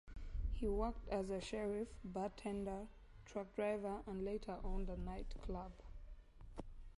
He 0.55 0.67
worked 0.67 1.07
as 1.09 1.29
a 1.29 1.39
sheriff, 1.39 1.87
bartender, 2.03 2.87
truck 3.23 3.53
driver, 3.55 4.01
and 4.07 4.25
later 4.25 4.57
owned 4.63 4.89
a 4.89 4.97
night 4.97 5.35
club. 5.43 5.71